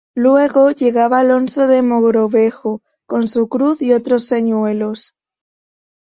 Luego 0.15 0.71
llegaba 0.71 1.19
Alonso 1.19 1.67
de 1.67 1.83
Mogrovejo 1.83 2.81
con 3.05 3.27
su 3.27 3.47
cruz 3.47 3.83
y 3.83 3.93
otros 3.93 4.25
señuelos. 4.25 5.15